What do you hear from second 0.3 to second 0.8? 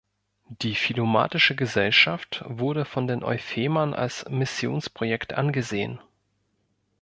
Die